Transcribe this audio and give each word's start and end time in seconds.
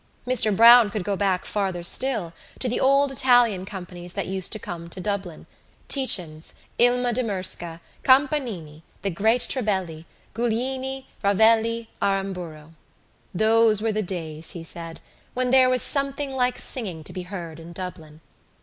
Mr 0.25 0.55
Browne 0.57 0.89
could 0.89 1.03
go 1.03 1.15
back 1.15 1.45
farther 1.45 1.83
still, 1.83 2.33
to 2.57 2.67
the 2.67 2.79
old 2.79 3.11
Italian 3.11 3.65
companies 3.67 4.13
that 4.13 4.25
used 4.25 4.51
to 4.51 4.57
come 4.57 4.87
to 4.89 4.99
Dublin—Tietjens, 4.99 6.53
Ilma 6.79 7.13
de 7.13 7.21
Murzka, 7.21 7.79
Campanini, 8.03 8.81
the 9.03 9.11
great 9.11 9.41
Trebelli, 9.41 10.05
Giuglini, 10.33 11.05
Ravelli, 11.23 11.85
Aramburo. 12.01 12.73
Those 13.31 13.79
were 13.79 13.91
the 13.91 14.01
days, 14.01 14.53
he 14.57 14.63
said, 14.63 15.01
when 15.35 15.51
there 15.51 15.69
was 15.69 15.83
something 15.83 16.31
like 16.31 16.57
singing 16.57 17.03
to 17.03 17.13
be 17.13 17.21
heard 17.21 17.59
in 17.59 17.71
Dublin. 17.71 18.21